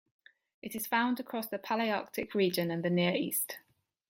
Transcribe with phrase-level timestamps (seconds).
[0.63, 3.59] It is found across the Palearctic region and the Near East.